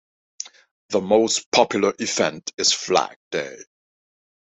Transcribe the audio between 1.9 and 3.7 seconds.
event is Flag Day.